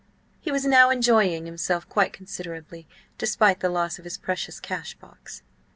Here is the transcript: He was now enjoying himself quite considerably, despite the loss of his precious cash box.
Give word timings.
He 0.39 0.51
was 0.51 0.65
now 0.65 0.89
enjoying 0.89 1.45
himself 1.45 1.87
quite 1.87 2.11
considerably, 2.11 2.87
despite 3.19 3.59
the 3.59 3.69
loss 3.69 3.99
of 3.99 4.03
his 4.03 4.17
precious 4.17 4.59
cash 4.59 4.95
box. 4.95 5.43